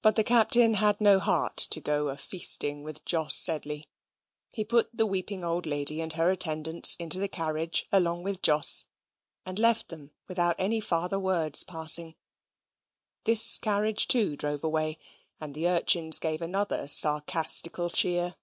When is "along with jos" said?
7.90-8.86